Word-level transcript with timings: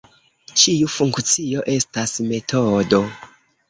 Ĉiu 0.61 0.89
funkcio 0.95 1.69
estas 1.77 2.19
metodo. 2.35 3.07